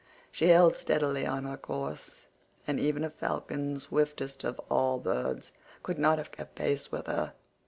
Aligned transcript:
She 0.31 0.47
held 0.47 0.77
steadily 0.77 1.27
on 1.27 1.43
her 1.43 1.57
course, 1.57 2.25
and 2.65 2.79
even 2.79 3.03
a 3.03 3.11
falcon, 3.11 3.79
swiftest 3.79 4.43
of 4.43 4.57
all 4.67 4.97
birds, 4.97 5.51
could 5.83 5.99
not 5.99 6.17
have 6.17 6.31
kept 6.31 6.55
pace 6.55 6.91
with 6.91 7.05
her. 7.05 7.33